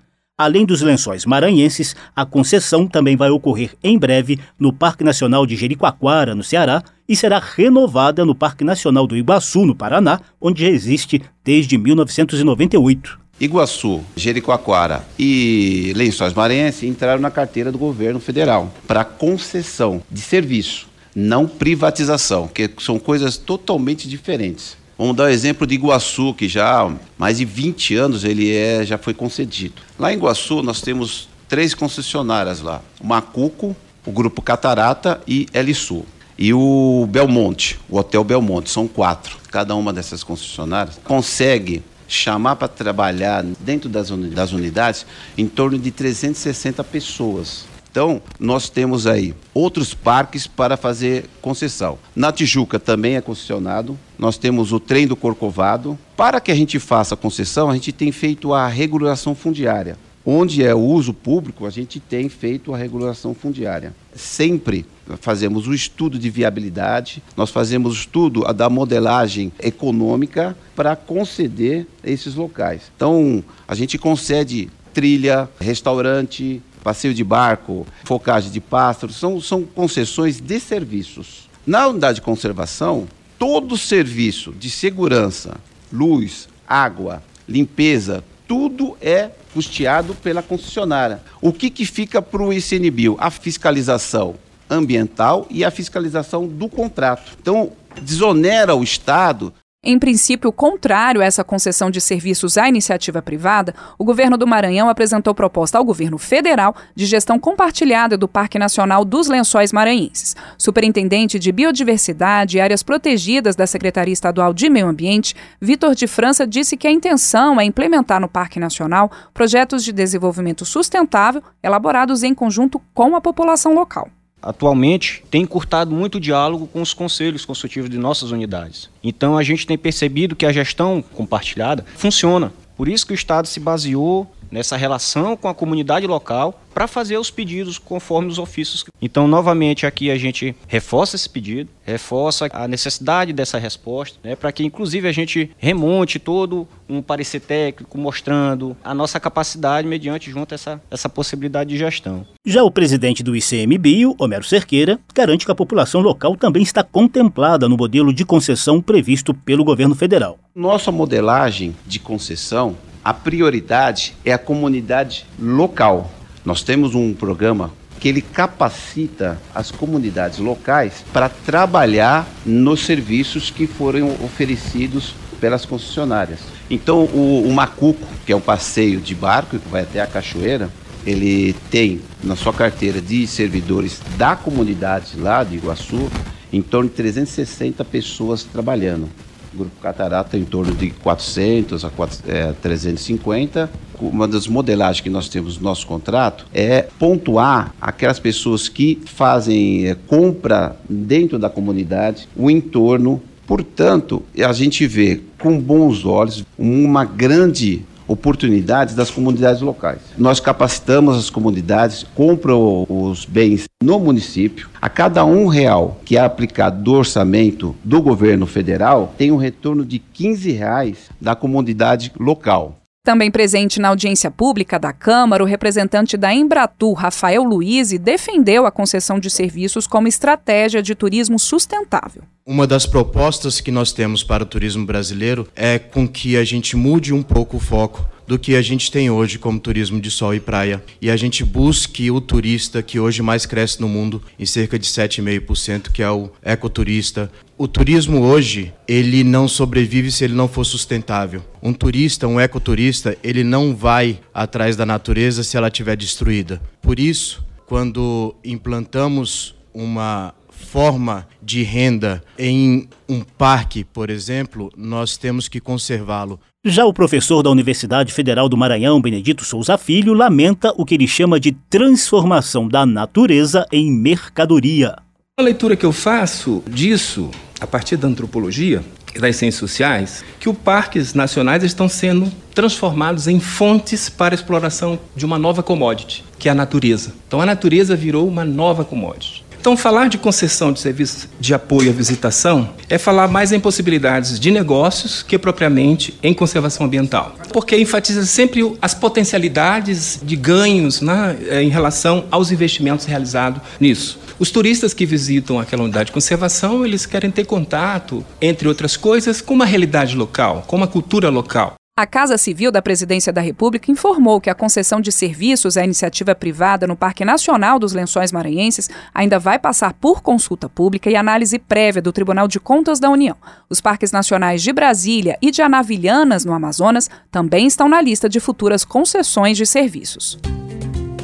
Além 0.44 0.66
dos 0.66 0.82
lençóis 0.82 1.26
maranhenses, 1.26 1.96
a 2.14 2.26
concessão 2.26 2.86
também 2.86 3.16
vai 3.16 3.30
ocorrer 3.30 3.78
em 3.82 3.98
breve 3.98 4.38
no 4.60 4.74
Parque 4.74 5.02
Nacional 5.02 5.46
de 5.46 5.56
Jericoacoara, 5.56 6.36
no 6.36 6.44
Ceará, 6.44 6.84
e 7.08 7.16
será 7.16 7.40
renovada 7.40 8.26
no 8.26 8.36
Parque 8.36 8.62
Nacional 8.62 9.08
do 9.08 9.16
Iguaçu, 9.16 9.66
no 9.66 9.74
Paraná, 9.74 10.20
onde 10.42 10.66
já 10.66 10.70
existe 10.70 11.22
desde 11.46 11.78
1998. 11.78 13.18
Iguaçu, 13.40 14.02
Jericoacoara 14.18 15.06
e 15.18 15.94
Lençóis 15.96 16.34
Maranhenses 16.34 16.84
entraram 16.84 17.22
na 17.22 17.32
carteira 17.32 17.72
do 17.72 17.78
governo 17.78 18.20
federal 18.20 18.70
para 18.86 19.06
concessão 19.06 20.02
de 20.12 20.20
serviço, 20.20 20.88
não 21.16 21.48
privatização, 21.48 22.50
que 22.50 22.70
são 22.80 23.00
coisas 23.00 23.38
totalmente 23.38 24.10
diferentes. 24.10 24.76
Vamos 25.04 25.18
dar 25.18 25.26
o 25.26 25.28
exemplo 25.28 25.68
de 25.68 25.76
Iguaçu, 25.76 26.34
que 26.34 26.48
já 26.48 26.82
há 26.82 26.92
mais 27.18 27.40
de 27.40 27.44
20 27.44 27.94
anos 27.94 28.24
ele 28.24 28.56
é, 28.56 28.86
já 28.86 28.98
foi 28.98 29.14
concedido. 29.14 29.82
Lá 30.00 30.14
em 30.14 30.16
Iguaçu 30.16 30.64
nós 30.64 30.80
temos 30.80 31.28
três 31.50 31.74
concessionárias 31.74 32.62
lá: 32.62 32.82
o 33.02 33.08
Macuco, 33.08 33.76
o 34.06 34.12
Grupo 34.14 34.42
Catarata 34.42 35.20
e 35.28 35.46
Elisul. 35.54 36.06
E 36.40 36.54
o 36.54 37.06
Belmonte, 37.12 37.78
o 37.90 37.98
Hotel 37.98 38.24
Belmonte, 38.24 38.70
são 38.70 38.88
quatro. 38.88 39.36
Cada 39.52 39.76
uma 39.76 39.92
dessas 39.92 40.24
concessionárias 40.24 40.98
consegue 41.04 41.84
chamar 42.08 42.56
para 42.56 42.70
trabalhar 42.70 43.44
dentro 43.60 43.90
das, 43.90 44.10
unidades 44.10 45.06
em 45.38 45.50
torno 45.50 45.78
de 45.78 45.92
360 45.92 46.82
pessoas. 46.82 47.66
Então, 47.94 48.24
nós 48.40 48.72
temos 48.72 49.06
aí 49.06 49.36
outros 49.54 49.94
parques 49.94 50.48
para 50.48 50.76
fazer 50.76 51.26
concessão. 51.40 52.00
Na 52.16 52.32
Tijuca 52.32 52.80
também 52.80 53.18
é 53.18 53.22
concessionado. 53.22 53.96
Nós 54.18 54.36
temos 54.36 54.74
o 54.74 54.80
trem 54.80 55.06
do 55.06 55.16
Corcovado. 55.16 55.96
Para 56.18 56.42
que 56.42 56.52
a 56.52 56.56
gente 56.56 56.80
faça 56.80 57.16
concessão, 57.16 57.70
a 57.70 57.74
gente 57.76 57.92
tem 57.92 58.12
feito 58.12 58.52
a 58.52 58.68
regulação 58.68 59.36
fundiária. 59.36 59.96
Onde 60.26 60.64
é 60.64 60.74
o 60.74 60.80
uso 60.80 61.14
público, 61.14 61.68
a 61.68 61.70
gente 61.70 62.00
tem 62.00 62.30
feito 62.30 62.74
a 62.74 62.78
regulação 62.78 63.36
fundiária. 63.36 63.94
Sempre 64.16 64.88
fazemos 65.20 65.68
o 65.68 65.74
estudo 65.74 66.18
de 66.18 66.32
viabilidade, 66.32 67.22
nós 67.38 67.52
fazemos 67.52 67.94
o 67.94 67.96
estudo 67.96 68.42
da 68.54 68.72
modelagem 68.72 69.52
econômica 69.60 70.58
para 70.76 70.96
conceder 70.96 71.86
esses 72.04 72.34
locais. 72.34 72.92
Então, 72.96 73.44
a 73.68 73.76
gente 73.76 74.00
concede 74.00 74.72
trilha, 74.94 75.50
restaurante, 75.60 76.62
passeio 76.84 77.14
de 77.14 77.24
barco, 77.24 77.88
focagem 78.04 78.52
de 78.52 78.60
pássaros, 78.60 79.16
são, 79.16 79.40
são 79.40 79.64
concessões 79.64 80.40
de 80.40 80.60
serviços. 80.60 81.50
Na 81.66 81.88
unidade 81.88 82.16
de 82.16 82.22
conservação, 82.22 83.08
todo 83.40 83.78
serviço 83.78 84.52
de 84.52 84.70
segurança, 84.70 85.56
luz, 85.92 86.50
água, 86.68 87.24
limpeza, 87.48 88.24
tudo 88.48 88.98
é 89.02 89.32
custeado 89.54 90.14
pela 90.16 90.44
concessionária. 90.44 91.22
O 91.42 91.54
que, 91.54 91.70
que 91.70 91.86
fica 91.86 92.22
para 92.22 92.44
o 92.44 92.52
ICNBio? 92.52 93.16
A 93.20 93.32
fiscalização 93.32 94.36
ambiental 94.70 95.48
e 95.50 95.64
a 95.64 95.72
fiscalização 95.72 96.48
do 96.48 96.68
contrato. 96.68 97.38
Então, 97.40 97.72
desonera 98.02 98.76
o 98.76 98.84
Estado 98.84 99.54
em 99.84 100.00
princípio 100.00 100.50
contrário 100.52 101.22
a 101.22 101.26
essa 101.26 101.44
concessão 101.44 101.92
de 101.92 102.00
serviços 102.00 102.58
à 102.58 102.70
iniciativa 102.70 103.22
privada, 103.22 103.76
o 103.98 104.06
governo 104.06 104.38
do 104.38 104.48
Maranhão 104.48 104.88
apresentou 104.88 105.36
proposta 105.36 105.78
ao 105.78 105.84
governo 105.84 106.18
federal 106.18 106.74
de 106.96 107.06
gestão 107.06 107.38
compartilhada 107.38 108.18
do 108.18 108.28
Parque 108.28 108.58
Nacional 108.58 109.04
dos 109.04 109.28
Lençóis 109.28 109.74
Maranhenses. 109.74 110.38
Superintendente 110.58 111.38
de 111.38 111.52
Biodiversidade 111.52 112.58
e 112.58 112.62
Áreas 112.62 112.82
Protegidas 112.82 113.58
da 113.58 113.68
Secretaria 113.68 114.14
Estadual 114.14 114.54
de 114.54 114.70
Meio 114.70 114.88
Ambiente, 114.88 115.36
Vitor 115.60 115.94
de 115.96 116.08
França, 116.08 116.48
disse 116.48 116.78
que 116.78 116.88
a 116.88 116.92
intenção 116.92 117.60
é 117.60 117.66
implementar 117.66 118.22
no 118.22 118.30
Parque 118.30 118.62
Nacional 118.62 119.12
projetos 119.34 119.84
de 119.84 119.92
desenvolvimento 119.92 120.64
sustentável 120.64 121.44
elaborados 121.62 122.24
em 122.24 122.34
conjunto 122.34 122.82
com 122.94 123.16
a 123.16 123.22
população 123.22 123.74
local 123.74 124.10
atualmente 124.44 125.24
tem 125.32 125.42
encurtado 125.42 125.92
muito 125.92 126.16
o 126.16 126.20
diálogo 126.20 126.68
com 126.68 126.82
os 126.82 126.94
conselhos 126.94 127.46
consultivos 127.46 127.90
de 127.90 127.98
nossas 127.98 128.32
unidades. 128.32 128.90
Então 129.04 129.38
a 129.38 129.44
gente 129.44 129.66
tem 129.66 129.78
percebido 129.78 130.36
que 130.36 130.46
a 130.46 130.52
gestão 130.52 131.02
compartilhada 131.02 131.86
funciona. 131.96 132.52
Por 132.76 132.88
isso 132.88 133.06
que 133.06 133.14
o 133.14 133.16
Estado 133.16 133.48
se 133.48 133.60
baseou 133.60 134.30
nessa 134.54 134.78
relação 134.78 135.36
com 135.36 135.48
a 135.48 135.54
comunidade 135.54 136.06
local 136.06 136.62
para 136.74 136.88
fazer 136.88 137.18
os 137.18 137.30
pedidos 137.30 137.78
conforme 137.78 138.30
os 138.30 138.40
ofícios. 138.40 138.86
Então, 139.02 139.28
novamente, 139.28 139.86
aqui 139.86 140.10
a 140.10 140.18
gente 140.18 140.56
reforça 140.68 141.16
esse 141.16 141.30
pedido, 141.30 141.70
reforça 141.84 142.50
a 142.52 142.68
necessidade 142.68 143.34
dessa 143.34 143.58
resposta, 143.58 144.18
né, 144.24 144.36
para 144.36 144.52
que, 144.52 144.64
inclusive, 144.64 145.08
a 145.08 145.12
gente 145.12 145.52
remonte 145.58 146.20
todo 146.20 146.68
um 146.88 147.02
parecer 147.02 147.42
técnico 147.42 147.98
mostrando 147.98 148.78
a 148.84 148.94
nossa 148.94 149.20
capacidade 149.20 149.88
mediante 149.88 150.30
junto 150.30 150.54
essa, 150.54 150.82
essa 150.90 151.10
possibilidade 151.10 151.72
de 151.72 151.78
gestão. 151.78 152.26
Já 152.46 152.64
o 152.64 152.72
presidente 152.72 153.24
do 153.24 153.36
ICMBio, 153.36 154.16
Homero 154.20 154.44
Cerqueira, 154.44 155.00
garante 155.14 155.46
que 155.46 155.52
a 155.52 155.56
população 155.56 156.02
local 156.02 156.36
também 156.36 156.62
está 156.62 156.84
contemplada 156.84 157.68
no 157.68 157.78
modelo 157.78 158.14
de 158.14 158.26
concessão 158.26 158.82
previsto 158.82 159.34
pelo 159.34 159.64
governo 159.64 159.96
federal. 159.96 160.38
Nossa 160.56 160.92
modelagem 160.92 161.76
de 161.86 162.00
concessão 162.00 162.76
a 163.04 163.14
prioridade 163.14 164.16
é 164.24 164.32
a 164.32 164.38
comunidade 164.38 165.26
local. 165.40 166.10
Nós 166.46 166.64
temos 166.64 166.96
um 166.96 167.14
programa 167.14 167.72
que 168.00 168.08
ele 168.08 168.22
capacita 168.22 169.40
as 169.54 169.72
comunidades 169.72 170.40
locais 170.40 171.04
para 171.12 171.30
trabalhar 171.30 172.28
nos 172.46 172.86
serviços 172.86 173.50
que 173.50 173.66
foram 173.68 174.10
oferecidos 174.24 175.16
pelas 175.40 175.66
concessionárias. 175.66 176.40
Então, 176.70 177.04
o, 177.06 177.44
o 177.46 177.54
Macuco, 177.54 178.08
que 178.26 178.32
é 178.32 178.36
um 178.36 178.42
passeio 178.42 179.00
de 179.00 179.14
barco 179.14 179.60
que 179.60 179.70
vai 179.70 179.84
até 179.84 180.02
a 180.02 180.08
cachoeira, 180.08 180.70
ele 181.06 181.54
tem 181.70 182.02
na 182.24 182.36
sua 182.36 182.54
carteira 182.54 183.02
de 183.02 183.28
servidores 183.28 184.02
da 184.18 184.36
comunidade 184.36 185.18
lá 185.18 185.44
de 185.44 185.56
Iguaçu 185.56 186.10
em 186.52 186.62
torno 186.62 186.90
de 186.90 186.96
360 186.96 187.84
pessoas 187.84 188.44
trabalhando. 188.44 189.10
O 189.54 189.58
Grupo 189.58 189.80
Catarata 189.82 190.38
em 190.38 190.44
torno 190.44 190.74
de 190.74 190.90
400 190.90 191.86
a 191.86 191.90
4, 191.90 192.20
é, 192.28 192.54
350. 192.62 193.70
Uma 194.02 194.28
das 194.28 194.48
modelagens 194.48 195.02
que 195.02 195.10
nós 195.10 195.30
temos 195.30 195.58
no 195.58 195.64
nosso 195.64 195.86
contrato 195.86 196.46
é 196.54 196.88
pontuar 196.98 197.74
aquelas 197.80 198.20
pessoas 198.20 198.68
que 198.68 199.00
fazem 199.06 199.88
é, 199.88 199.96
compra 199.96 200.76
dentro 200.90 201.38
da 201.38 201.50
comunidade, 201.50 202.28
o 202.36 202.50
entorno. 202.50 203.22
Portanto, 203.46 204.24
a 204.44 204.54
gente 204.54 204.88
vê 204.88 205.22
com 205.38 205.60
bons 205.60 206.06
olhos 206.06 206.44
uma 206.58 207.06
grande 207.06 207.84
oportunidades 208.08 208.96
das 208.96 209.10
comunidades 209.10 209.62
locais. 209.62 210.00
Nós 210.18 210.40
capacitamos 210.40 211.18
as 211.18 211.30
comunidades, 211.30 212.06
compram 212.16 212.86
os 212.90 213.26
bens 213.26 213.66
no 213.82 214.00
município. 214.00 214.70
A 214.82 214.90
cada 214.90 215.26
um 215.26 215.48
real 215.48 216.00
que 216.06 216.18
é 216.18 216.22
aplicado 216.22 216.84
do 216.84 216.94
orçamento 216.94 217.76
do 217.84 218.02
governo 218.02 218.46
federal, 218.46 219.14
tem 219.18 219.32
um 219.32 219.38
retorno 219.38 219.86
de 219.86 220.00
15 220.00 220.52
reais 220.52 221.10
da 221.20 221.36
comunidade 221.36 222.12
local. 222.20 222.83
Também 223.06 223.30
presente 223.30 223.82
na 223.82 223.90
audiência 223.90 224.32
pública 224.32 224.80
da 224.80 224.94
Câmara, 224.94 225.44
o 225.44 225.46
representante 225.46 226.16
da 226.16 226.34
Embratur, 226.34 226.94
Rafael 226.94 227.44
Luiz, 227.44 227.92
defendeu 228.00 228.66
a 228.66 228.72
concessão 228.72 229.20
de 229.20 229.30
serviços 229.30 229.86
como 229.86 230.08
estratégia 230.08 230.82
de 230.82 230.96
turismo 230.96 231.38
sustentável. 231.38 232.24
Uma 232.46 232.66
das 232.66 232.86
propostas 232.86 233.60
que 233.60 233.72
nós 233.72 233.92
temos 233.92 234.24
para 234.24 234.44
o 234.44 234.46
turismo 234.46 234.86
brasileiro 234.86 235.46
é 235.54 235.78
com 235.78 236.08
que 236.08 236.38
a 236.38 236.46
gente 236.46 236.78
mude 236.78 237.14
um 237.14 237.22
pouco 237.22 237.58
o 237.58 237.60
foco 237.60 238.08
do 238.28 238.40
que 238.40 238.56
a 238.56 238.62
gente 238.62 238.92
tem 238.92 239.10
hoje 239.10 239.38
como 239.38 239.60
turismo 239.60 240.00
de 240.00 240.10
sol 240.10 240.34
e 240.34 240.40
praia. 240.40 240.84
E 241.02 241.10
a 241.10 241.18
gente 241.18 241.44
busque 241.44 242.10
o 242.10 242.22
turista 242.22 242.82
que 242.82 243.00
hoje 243.00 243.22
mais 243.22 243.46
cresce 243.46 243.82
no 243.82 243.88
mundo, 243.88 244.22
em 244.38 244.46
cerca 244.46 244.78
de 244.78 244.88
7,5%, 244.88 245.92
que 245.92 246.02
é 246.02 246.10
o 246.10 246.30
ecoturista. 246.44 247.32
O 247.58 247.68
turismo 247.68 248.22
hoje, 248.22 248.74
ele 248.88 249.24
não 249.24 249.48
sobrevive 249.48 250.12
se 250.12 250.24
ele 250.24 250.34
não 250.34 250.48
for 250.48 250.64
sustentável. 250.64 251.44
Um 251.62 251.74
turista, 251.74 252.28
um 252.28 252.40
ecoturista, 252.40 253.18
ele 253.24 253.44
não 253.44 253.76
vai 253.76 254.20
atrás 254.34 254.76
da 254.76 254.86
natureza 254.86 255.44
se 255.44 255.56
ela 255.56 255.68
estiver 255.68 255.96
destruída. 255.96 256.62
Por 256.82 257.00
isso, 257.00 257.46
quando 257.66 258.36
implantamos 258.44 259.56
uma 259.74 260.34
forma 260.50 261.28
de 261.42 261.64
renda 261.64 262.24
em 262.38 262.88
um 263.08 263.22
parque, 263.22 263.84
por 263.84 264.10
exemplo, 264.10 264.72
nós 264.76 265.18
temos 265.18 265.48
que 265.48 265.60
conservá-lo. 265.60 266.40
Já 266.66 266.86
o 266.86 266.94
professor 266.94 267.44
da 267.44 267.50
Universidade 267.50 268.14
Federal 268.14 268.48
do 268.48 268.56
Maranhão, 268.56 269.02
Benedito 269.02 269.44
Souza 269.44 269.78
Filho, 269.78 270.14
lamenta 270.14 270.74
o 270.78 270.86
que 270.86 270.96
ele 270.96 271.06
chama 271.06 271.38
de 271.38 271.52
transformação 271.70 272.70
da 272.70 272.86
natureza 272.86 273.66
em 273.70 273.92
mercadoria. 273.92 274.96
A 275.38 275.42
leitura 275.42 275.76
que 275.76 275.86
eu 275.86 275.92
faço 275.92 276.64
disso, 276.66 277.30
a 277.60 277.68
partir 277.68 277.98
da 277.98 278.08
antropologia 278.08 278.82
e 279.14 279.20
das 279.20 279.36
ciências 279.36 279.60
sociais, 279.60 280.24
que 280.40 280.48
os 280.48 280.58
parques 280.58 281.14
nacionais 281.14 281.66
estão 281.66 281.90
sendo 281.90 282.32
transformados 282.56 283.28
em 283.28 283.42
fontes 283.42 284.08
para 284.08 284.34
exploração 284.34 284.98
de 285.18 285.26
uma 285.26 285.38
nova 285.38 285.62
commodity, 285.62 286.24
que 286.40 286.48
é 286.48 286.52
a 286.54 286.56
natureza. 286.56 287.14
Então 287.28 287.42
a 287.42 287.46
natureza 287.46 287.94
virou 287.94 288.26
uma 288.26 288.46
nova 288.46 288.86
commodity. 288.86 289.43
Então, 289.64 289.78
falar 289.78 290.10
de 290.10 290.18
concessão 290.18 290.74
de 290.74 290.82
serviços 290.82 291.26
de 291.40 291.54
apoio 291.54 291.90
à 291.90 291.94
visitação 291.94 292.72
é 292.90 292.98
falar 292.98 293.30
mais 293.30 293.54
em 293.54 293.62
possibilidades 293.62 294.38
de 294.38 294.52
negócios 294.52 295.24
que 295.24 295.40
propriamente 295.40 296.14
em 296.22 296.34
conservação 296.34 296.86
ambiental. 296.86 297.34
Porque 297.54 297.78
enfatiza 297.78 298.26
sempre 298.26 298.76
as 298.82 298.94
potencialidades 298.94 300.20
de 300.22 300.36
ganhos 300.36 301.00
né, 301.00 301.38
em 301.62 301.70
relação 301.70 302.26
aos 302.30 302.52
investimentos 302.52 303.06
realizados 303.06 303.62
nisso. 303.80 304.20
Os 304.38 304.52
turistas 304.52 304.94
que 304.94 305.06
visitam 305.06 305.58
aquela 305.58 305.84
unidade 305.84 306.08
de 306.08 306.12
conservação, 306.12 306.86
eles 306.86 307.06
querem 307.06 307.32
ter 307.32 307.46
contato, 307.46 308.22
entre 308.42 308.68
outras 308.68 308.98
coisas, 308.98 309.40
com 309.40 309.54
uma 309.54 309.66
realidade 309.66 310.14
local, 310.14 310.66
com 310.68 310.76
uma 310.76 310.88
cultura 310.88 311.30
local. 311.30 311.76
A 311.96 312.08
Casa 312.08 312.40
Civil 312.40 312.72
da 312.72 312.82
Presidência 312.82 313.32
da 313.32 313.40
República 313.40 313.92
informou 313.92 314.42
que 314.42 314.50
a 314.50 314.56
concessão 314.56 315.00
de 315.00 315.12
serviços 315.12 315.78
à 315.78 315.84
iniciativa 315.84 316.34
privada 316.34 316.88
no 316.88 316.96
Parque 316.96 317.24
Nacional 317.24 317.78
dos 317.78 317.94
Lençóis 317.94 318.32
Maranhenses 318.32 318.90
ainda 319.14 319.38
vai 319.38 319.60
passar 319.60 319.94
por 319.94 320.24
consulta 320.24 320.68
pública 320.68 321.12
e 321.12 321.16
análise 321.16 321.60
prévia 321.60 322.02
do 322.02 322.12
Tribunal 322.12 322.48
de 322.48 322.60
Contas 322.60 323.00
da 323.00 323.12
União. 323.12 323.36
Os 323.70 323.80
parques 323.80 324.12
nacionais 324.12 324.64
de 324.64 324.74
Brasília 324.74 325.38
e 325.40 325.52
de 325.52 325.62
Anavilhanas, 325.62 326.44
no 326.44 326.54
Amazonas, 326.54 327.12
também 327.30 327.68
estão 327.68 327.88
na 327.88 328.02
lista 328.02 328.28
de 328.28 328.40
futuras 328.40 328.84
concessões 328.84 329.56
de 329.56 329.68
serviços. 329.68 330.40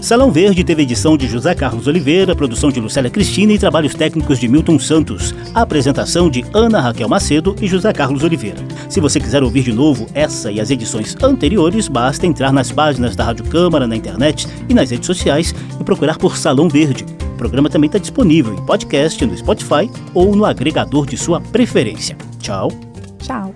Salão 0.01 0.31
Verde 0.31 0.63
teve 0.63 0.83
edição 0.83 1.17
de 1.17 1.27
José 1.27 1.53
Carlos 1.53 1.85
Oliveira, 1.85 2.33
produção 2.33 2.69
de 2.69 2.79
Lucélia 2.79 3.09
Cristina 3.09 3.51
e 3.51 3.59
trabalhos 3.59 3.93
técnicos 3.93 4.39
de 4.39 4.47
Milton 4.47 4.79
Santos. 4.79 5.35
A 5.53 5.61
apresentação 5.61 6.29
de 6.29 6.45
Ana 6.53 6.79
Raquel 6.79 7.09
Macedo 7.09 7.53
e 7.61 7.67
José 7.67 7.91
Carlos 7.91 8.23
Oliveira. 8.23 8.59
Se 8.89 8.99
você 8.99 9.19
quiser 9.19 9.43
ouvir 9.43 9.61
de 9.61 9.71
novo 9.71 10.07
essa 10.15 10.51
e 10.51 10.59
as 10.59 10.71
edições 10.71 11.15
anteriores, 11.21 11.87
basta 11.87 12.25
entrar 12.25 12.51
nas 12.51 12.71
páginas 12.71 13.15
da 13.15 13.23
Rádio 13.23 13.45
Câmara 13.45 13.85
na 13.85 13.95
internet 13.95 14.47
e 14.67 14.73
nas 14.73 14.89
redes 14.89 15.05
sociais 15.05 15.53
e 15.79 15.83
procurar 15.83 16.17
por 16.17 16.35
Salão 16.35 16.67
Verde. 16.67 17.05
O 17.33 17.37
programa 17.37 17.69
também 17.69 17.87
está 17.87 17.99
disponível 17.99 18.51
em 18.51 18.65
podcast 18.65 19.23
no 19.23 19.37
Spotify 19.37 19.89
ou 20.11 20.35
no 20.35 20.43
agregador 20.43 21.05
de 21.05 21.15
sua 21.17 21.39
preferência. 21.39 22.17
Tchau. 22.39 22.71
Tchau. 23.19 23.53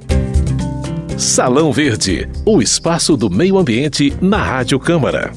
Salão 1.18 1.74
Verde, 1.74 2.30
o 2.46 2.62
espaço 2.62 3.18
do 3.18 3.28
meio 3.28 3.58
ambiente 3.58 4.14
na 4.22 4.38
Rádio 4.38 4.80
Câmara. 4.80 5.32